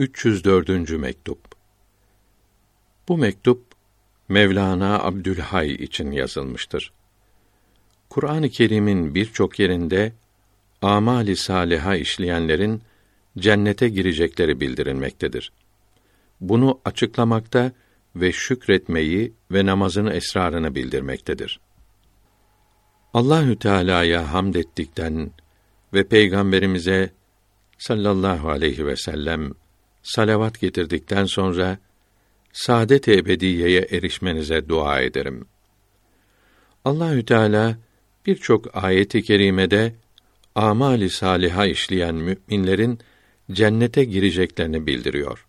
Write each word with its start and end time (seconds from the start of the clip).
304. 0.00 0.90
mektup. 0.90 1.38
Bu 3.08 3.18
mektup 3.18 3.64
Mevlana 4.28 4.98
Abdülhay 5.02 5.72
için 5.72 6.10
yazılmıştır. 6.10 6.92
Kur'an-ı 8.10 8.48
Kerim'in 8.48 9.14
birçok 9.14 9.58
yerinde 9.58 10.12
amali 10.82 11.36
saliha 11.36 11.96
işleyenlerin 11.96 12.82
cennete 13.38 13.88
girecekleri 13.88 14.60
bildirilmektedir. 14.60 15.52
Bunu 16.40 16.80
açıklamakta 16.84 17.72
ve 18.16 18.32
şükretmeyi 18.32 19.32
ve 19.50 19.66
namazın 19.66 20.06
esrarını 20.06 20.74
bildirmektedir. 20.74 21.60
Allahü 23.14 23.58
Teala'ya 23.58 24.32
hamd 24.32 24.54
ettikten 24.54 25.30
ve 25.94 26.04
peygamberimize 26.04 27.10
sallallahu 27.78 28.50
aleyhi 28.50 28.86
ve 28.86 28.96
sellem 28.96 29.52
salavat 30.02 30.60
getirdikten 30.60 31.24
sonra 31.24 31.78
saadet-i 32.52 33.12
ebediyeye 33.12 33.80
erişmenize 33.90 34.68
dua 34.68 35.00
ederim. 35.00 35.46
Allahü 36.84 37.24
Teala 37.24 37.78
birçok 38.26 38.84
ayeti 38.84 39.22
kerimede 39.22 39.94
amali 40.54 41.10
saliha 41.10 41.66
işleyen 41.66 42.14
müminlerin 42.14 42.98
cennete 43.52 44.04
gireceklerini 44.04 44.86
bildiriyor. 44.86 45.46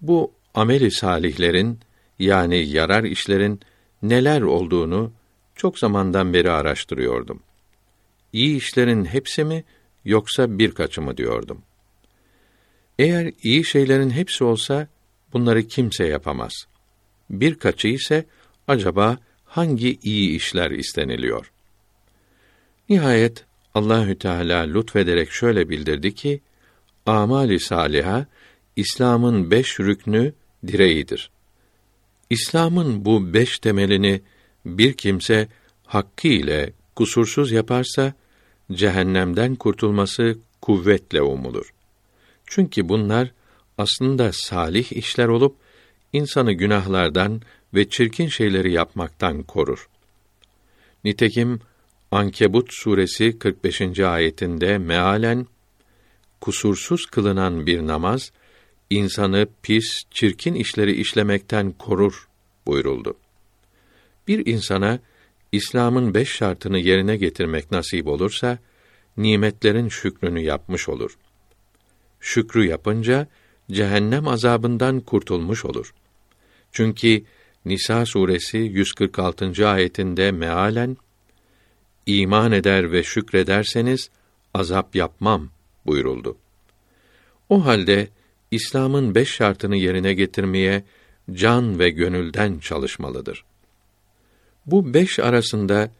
Bu 0.00 0.32
ameli 0.54 0.90
salihlerin 0.90 1.78
yani 2.18 2.68
yarar 2.68 3.04
işlerin 3.04 3.60
neler 4.02 4.40
olduğunu 4.40 5.12
çok 5.54 5.78
zamandan 5.78 6.34
beri 6.34 6.50
araştırıyordum. 6.50 7.42
İyi 8.32 8.56
işlerin 8.56 9.04
hepsi 9.04 9.44
mi 9.44 9.64
yoksa 10.04 10.58
birkaçı 10.58 11.02
mı 11.02 11.16
diyordum. 11.16 11.62
Eğer 13.00 13.32
iyi 13.42 13.64
şeylerin 13.64 14.10
hepsi 14.10 14.44
olsa 14.44 14.88
bunları 15.32 15.62
kimse 15.62 16.04
yapamaz. 16.06 16.52
Birkaçı 17.30 17.88
ise 17.88 18.24
acaba 18.68 19.18
hangi 19.44 19.98
iyi 20.02 20.36
işler 20.36 20.70
isteniliyor? 20.70 21.52
Nihayet 22.88 23.44
Allahü 23.74 24.18
Teala 24.18 24.60
lütfederek 24.60 25.30
şöyle 25.30 25.68
bildirdi 25.68 26.14
ki 26.14 26.40
amali 27.06 27.60
saliha 27.60 28.26
İslam'ın 28.76 29.50
beş 29.50 29.80
rüknü 29.80 30.32
direğidir. 30.66 31.30
İslam'ın 32.30 33.04
bu 33.04 33.34
beş 33.34 33.58
temelini 33.58 34.20
bir 34.66 34.92
kimse 34.92 35.48
hakkı 35.86 36.28
ile 36.28 36.72
kusursuz 36.96 37.52
yaparsa 37.52 38.12
cehennemden 38.72 39.54
kurtulması 39.54 40.38
kuvvetle 40.60 41.22
umulur. 41.22 41.72
Çünkü 42.50 42.88
bunlar 42.88 43.32
aslında 43.78 44.30
salih 44.32 44.92
işler 44.92 45.28
olup 45.28 45.56
insanı 46.12 46.52
günahlardan 46.52 47.42
ve 47.74 47.88
çirkin 47.88 48.28
şeyleri 48.28 48.72
yapmaktan 48.72 49.42
korur. 49.42 49.88
Nitekim 51.04 51.60
Ankebut 52.10 52.68
suresi 52.72 53.38
45. 53.38 54.00
ayetinde 54.00 54.78
mealen 54.78 55.46
kusursuz 56.40 57.06
kılınan 57.06 57.66
bir 57.66 57.86
namaz 57.86 58.32
insanı 58.90 59.46
pis, 59.62 60.02
çirkin 60.10 60.54
işleri 60.54 60.92
işlemekten 60.92 61.72
korur 61.72 62.28
buyuruldu. 62.66 63.16
Bir 64.28 64.46
insana 64.46 64.98
İslam'ın 65.52 66.14
beş 66.14 66.28
şartını 66.28 66.78
yerine 66.78 67.16
getirmek 67.16 67.70
nasip 67.70 68.06
olursa 68.06 68.58
nimetlerin 69.16 69.88
şükrünü 69.88 70.40
yapmış 70.40 70.88
olur. 70.88 71.16
Şükrü 72.20 72.66
yapınca 72.66 73.26
cehennem 73.70 74.28
azabından 74.28 75.00
kurtulmuş 75.00 75.64
olur. 75.64 75.94
Çünkü 76.72 77.24
Nisa 77.64 78.06
suresi 78.06 78.58
146. 78.58 79.68
ayetinde 79.68 80.30
mealen 80.30 80.96
iman 82.06 82.52
eder 82.52 82.92
ve 82.92 83.02
şükrederseniz 83.02 84.10
azap 84.54 84.96
yapmam 84.96 85.48
buyuruldu. 85.86 86.36
O 87.48 87.64
halde 87.64 88.08
İslam'ın 88.50 89.14
beş 89.14 89.28
şartını 89.28 89.76
yerine 89.76 90.14
getirmeye 90.14 90.84
can 91.32 91.78
ve 91.78 91.90
gönülden 91.90 92.58
çalışmalıdır. 92.58 93.44
Bu 94.66 94.94
beş 94.94 95.18
arasında 95.18 95.90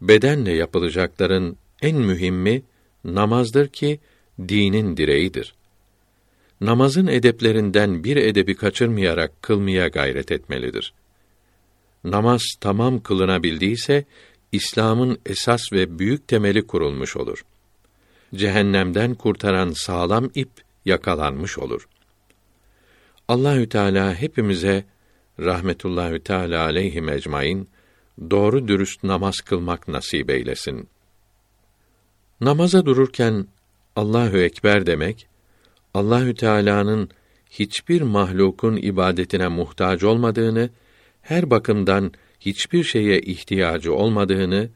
bedenle 0.00 0.52
yapılacakların 0.52 1.56
en 1.82 1.96
mühimmi 1.96 2.62
namazdır 3.04 3.68
ki 3.68 4.00
dinin 4.48 4.96
direğidir. 4.96 5.54
Namazın 6.62 7.06
edeplerinden 7.06 8.04
bir 8.04 8.16
edebi 8.16 8.56
kaçırmayarak 8.56 9.42
kılmaya 9.42 9.88
gayret 9.88 10.32
etmelidir. 10.32 10.94
Namaz 12.04 12.42
tamam 12.60 13.00
kılınabildiyse 13.00 14.04
İslam'ın 14.52 15.18
esas 15.26 15.72
ve 15.72 15.98
büyük 15.98 16.28
temeli 16.28 16.66
kurulmuş 16.66 17.16
olur. 17.16 17.44
Cehennemden 18.34 19.14
kurtaran 19.14 19.70
sağlam 19.70 20.30
ip 20.34 20.50
yakalanmış 20.84 21.58
olur. 21.58 21.88
Allahü 23.28 23.68
Teala 23.68 24.14
hepimize 24.14 24.84
rahmetullahü 25.40 26.20
teala 26.20 26.64
aleyhi 26.64 27.10
ecmaîn 27.10 27.68
doğru 28.30 28.68
dürüst 28.68 29.04
namaz 29.04 29.40
kılmak 29.40 29.88
nasip 29.88 30.30
eylesin. 30.30 30.88
Namaza 32.40 32.86
dururken 32.86 33.46
Allahü 33.96 34.42
ekber 34.42 34.86
demek 34.86 35.31
Allahü 35.94 36.34
Teala'nın 36.34 37.10
hiçbir 37.50 38.02
mahlukun 38.02 38.76
ibadetine 38.76 39.48
muhtaç 39.48 40.04
olmadığını, 40.04 40.70
her 41.22 41.50
bakımdan 41.50 42.12
hiçbir 42.40 42.84
şeye 42.84 43.20
ihtiyacı 43.20 43.94
olmadığını, 43.94 44.70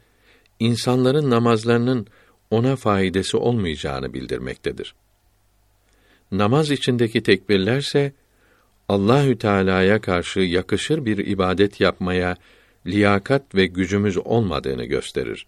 insanların 0.60 1.30
namazlarının 1.30 2.06
ona 2.50 2.76
faydası 2.76 3.38
olmayacağını 3.38 4.14
bildirmektedir. 4.14 4.94
Namaz 6.32 6.70
içindeki 6.70 7.22
tekbirlerse 7.22 8.12
Allahü 8.88 9.38
Teala'ya 9.38 10.00
karşı 10.00 10.40
yakışır 10.40 11.04
bir 11.04 11.18
ibadet 11.18 11.80
yapmaya 11.80 12.36
liyakat 12.86 13.54
ve 13.54 13.66
gücümüz 13.66 14.16
olmadığını 14.16 14.84
gösterir. 14.84 15.46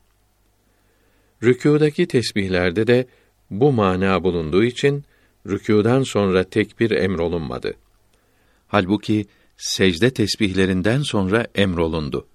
Rükûdaki 1.43 2.07
tesbihlerde 2.07 2.87
de 2.87 3.07
bu 3.51 3.73
mana 3.73 4.25
bulunduğu 4.25 4.65
için 4.65 5.05
rükûdan 5.49 6.03
sonra 6.03 6.45
tekbir 6.45 6.91
emrolunmadı. 6.91 7.75
Halbuki 8.69 9.27
secde 9.57 10.11
tesbihlerinden 10.11 11.03
sonra 11.03 11.47
emrolundu. 11.55 12.27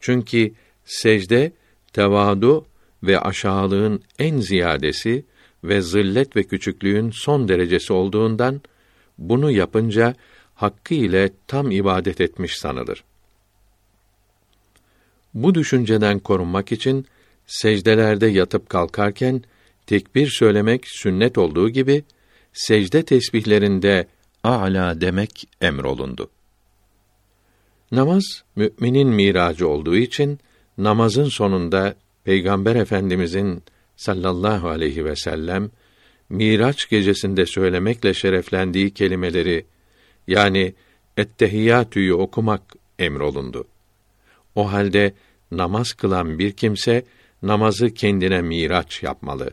Çünkü 0.00 0.52
secde 0.84 1.52
tevadu 1.92 2.66
ve 3.02 3.20
aşağılığın 3.20 4.02
en 4.18 4.36
ziyadesi 4.40 5.24
ve 5.64 5.80
zillet 5.80 6.36
ve 6.36 6.42
küçüklüğün 6.42 7.10
son 7.10 7.48
derecesi 7.48 7.92
olduğundan 7.92 8.60
bunu 9.18 9.50
yapınca 9.50 10.14
hakkı 10.54 10.94
ile 10.94 11.30
tam 11.46 11.70
ibadet 11.70 12.20
etmiş 12.20 12.58
sanılır. 12.58 13.04
Bu 15.34 15.54
düşünceden 15.54 16.18
korunmak 16.18 16.72
için 16.72 17.06
secdelerde 17.46 18.26
yatıp 18.26 18.68
kalkarken 18.68 19.42
tekbir 19.86 20.26
söylemek 20.26 20.88
sünnet 20.88 21.38
olduğu 21.38 21.68
gibi 21.68 22.04
secde 22.52 23.02
tesbihlerinde 23.02 24.06
a'la 24.44 25.00
demek 25.00 25.48
emrolundu. 25.60 26.30
Namaz 27.92 28.44
müminin 28.56 29.08
miracı 29.08 29.68
olduğu 29.68 29.96
için 29.96 30.38
namazın 30.78 31.28
sonunda 31.28 31.94
Peygamber 32.24 32.76
Efendimizin 32.76 33.62
sallallahu 33.96 34.68
aleyhi 34.68 35.04
ve 35.04 35.16
sellem 35.16 35.70
Miraç 36.32 36.88
gecesinde 36.88 37.46
söylemekle 37.46 38.14
şereflendiği 38.14 38.90
kelimeleri 38.90 39.64
yani 40.28 40.74
ettehiyyatü'yü 41.16 42.14
okumak 42.14 42.62
emrolundu. 42.98 43.64
O 44.54 44.72
halde 44.72 45.14
namaz 45.50 45.92
kılan 45.92 46.38
bir 46.38 46.52
kimse 46.52 47.04
namazı 47.42 47.94
kendine 47.94 48.42
miraç 48.42 49.02
yapmalı. 49.02 49.50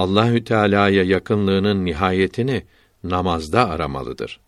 Allahü 0.00 0.44
Teala'ya 0.44 1.02
yakınlığının 1.02 1.84
nihayetini 1.84 2.62
namazda 3.04 3.68
aramalıdır. 3.68 4.40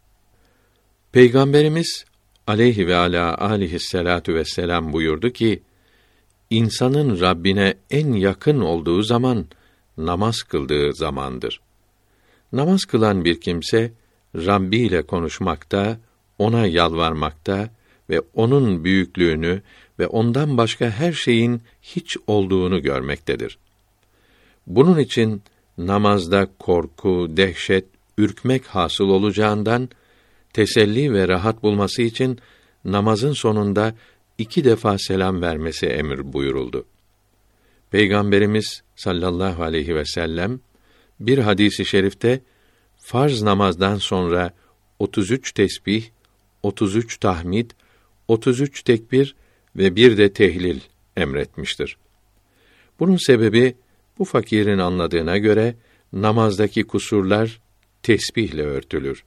Peygamberimiz 1.13 2.05
aleyhi 2.47 2.87
ve 2.87 2.97
ala 2.97 3.39
aleyhisselatu 3.39 4.35
vesselam 4.35 4.93
buyurdu 4.93 5.31
ki: 5.31 5.63
insanın 6.51 7.21
Rabbine 7.21 7.75
en 7.91 8.13
yakın 8.13 8.61
olduğu 8.61 9.03
zaman 9.03 9.47
namaz 9.99 10.43
kıldığı 10.43 10.95
zamandır. 10.95 11.61
Namaz 12.53 12.85
kılan 12.85 13.25
bir 13.25 13.41
kimse 13.41 13.93
Rabbi 14.37 14.79
ile 14.79 15.03
konuşmakta, 15.03 15.99
ona 16.39 16.67
yalvarmakta 16.67 17.71
ve 18.11 18.21
onun 18.35 18.85
büyüklüğünü 18.85 19.63
ve 19.99 20.07
ondan 20.07 20.57
başka 20.57 20.91
her 20.91 21.13
şeyin 21.13 21.63
hiç 21.83 22.17
olduğunu 22.27 22.83
görmektedir. 22.83 23.59
Bunun 24.67 24.99
için 24.99 25.43
namazda 25.79 26.49
korku, 26.59 27.27
dehşet, 27.31 27.85
ürkmek 28.19 28.67
hasıl 28.67 29.09
olacağından 29.09 29.89
teselli 30.53 31.13
ve 31.13 31.29
rahat 31.29 31.63
bulması 31.63 32.03
için 32.03 32.39
namazın 32.85 33.33
sonunda 33.33 33.95
iki 34.39 34.65
defa 34.65 34.99
selam 34.99 35.43
vermesi 35.43 35.87
emir 35.87 36.33
buyuruldu. 36.33 36.85
Peygamberimiz 37.91 38.83
sallallahu 38.97 39.63
aleyhi 39.63 39.95
ve 39.95 40.05
sellem 40.05 40.61
bir 41.21 41.39
hadisi 41.39 41.85
şerifte 41.85 42.41
farz 42.99 43.43
namazdan 43.43 43.97
sonra 43.97 44.53
33 44.99 45.53
tesbih, 45.53 46.05
33 46.63 47.19
tahmid, 47.19 47.71
33 48.29 48.83
tekbir 48.83 49.35
ve 49.77 49.97
bir 49.97 50.19
de 50.19 50.33
tehlil 50.33 50.81
emretmiştir. 51.17 51.97
Bunun 53.01 53.17
sebebi 53.17 53.75
bu 54.19 54.25
fakirin 54.25 54.79
anladığına 54.79 55.39
göre 55.39 55.75
namazdaki 56.13 56.85
kusurlar 56.85 57.61
tesbihle 58.03 58.63
örtülür. 58.63 59.25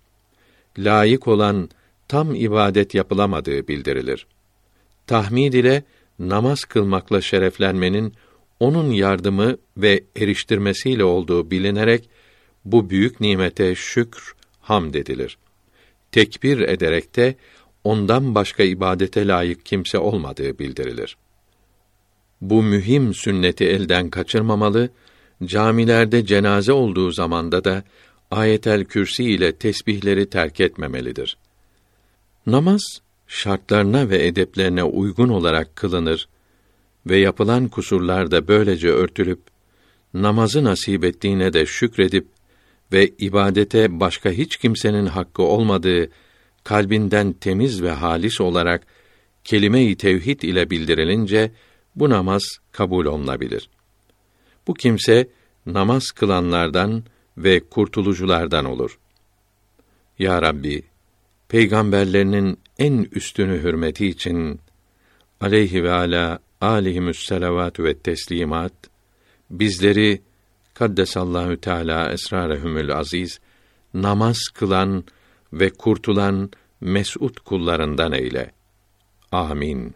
Layık 0.77 1.27
olan 1.27 1.69
tam 2.07 2.35
ibadet 2.35 2.93
yapılamadığı 2.93 3.67
bildirilir. 3.67 4.27
Tahmid 5.07 5.53
ile 5.53 5.83
namaz 6.19 6.63
kılmakla 6.63 7.21
şereflenmenin 7.21 8.13
onun 8.59 8.91
yardımı 8.91 9.57
ve 9.77 10.03
eriştirmesiyle 10.15 11.03
olduğu 11.03 11.51
bilinerek 11.51 12.09
bu 12.65 12.89
büyük 12.89 13.21
nimete 13.21 13.75
şükr, 13.75 14.35
hamd 14.61 14.93
edilir. 14.93 15.37
Tekbir 16.11 16.59
ederek 16.59 17.15
de 17.15 17.35
ondan 17.83 18.35
başka 18.35 18.63
ibadete 18.63 19.27
layık 19.27 19.65
kimse 19.65 19.97
olmadığı 19.97 20.59
bildirilir. 20.59 21.17
Bu 22.41 22.63
mühim 22.63 23.13
sünneti 23.13 23.65
elden 23.65 24.09
kaçırmamalı, 24.09 24.89
camilerde 25.43 26.25
cenaze 26.25 26.73
olduğu 26.73 27.11
zamanda 27.11 27.63
da 27.63 27.83
ayetel 28.31 28.85
kürsi 28.85 29.23
ile 29.23 29.55
tesbihleri 29.55 30.29
terk 30.29 30.59
etmemelidir. 30.59 31.37
Namaz 32.45 32.81
şartlarına 33.27 34.09
ve 34.09 34.27
edeplerine 34.27 34.83
uygun 34.83 35.29
olarak 35.29 35.75
kılınır 35.75 36.27
ve 37.07 37.17
yapılan 37.17 37.67
kusurlar 37.67 38.31
da 38.31 38.47
böylece 38.47 38.89
örtülüp 38.89 39.39
namazı 40.13 40.63
nasip 40.63 41.03
ettiğine 41.03 41.53
de 41.53 41.65
şükredip 41.65 42.27
ve 42.91 43.07
ibadete 43.07 43.99
başka 43.99 44.29
hiç 44.29 44.57
kimsenin 44.57 45.05
hakkı 45.05 45.43
olmadığı 45.43 46.09
kalbinden 46.63 47.33
temiz 47.33 47.83
ve 47.83 47.91
halis 47.91 48.41
olarak 48.41 48.87
kelime-i 49.43 49.95
tevhid 49.95 50.41
ile 50.41 50.69
bildirilince 50.69 51.51
bu 51.95 52.09
namaz 52.09 52.43
kabul 52.71 53.05
olunabilir. 53.05 53.69
Bu 54.67 54.73
kimse 54.73 55.27
namaz 55.65 56.11
kılanlardan 56.11 57.03
ve 57.37 57.59
kurtuluculardan 57.59 58.65
olur. 58.65 58.99
Ya 60.19 60.41
Rabbi, 60.41 60.83
peygamberlerinin 61.47 62.59
en 62.77 63.07
üstünü 63.11 63.63
hürmeti 63.63 64.07
için 64.07 64.59
aleyhi 65.41 65.83
ve 65.83 65.91
ala 65.91 66.39
alihimüs 66.61 67.25
selavatü 67.25 67.83
ve 67.83 67.97
teslimat 67.97 68.73
bizleri 69.49 70.21
kaddesallahu 70.73 71.57
teala 71.57 72.11
esrarehumül 72.11 72.95
aziz 72.95 73.39
namaz 73.93 74.37
kılan 74.53 75.03
ve 75.53 75.69
kurtulan 75.69 76.51
mes'ud 76.81 77.35
kullarından 77.35 78.11
eyle. 78.11 78.51
Amin. 79.31 79.95